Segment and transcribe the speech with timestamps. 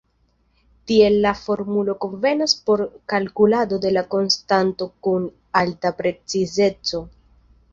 [0.91, 5.29] Tiel la formulo konvenas por kalkulado de la konstanto kun
[5.63, 7.05] alta precizeco.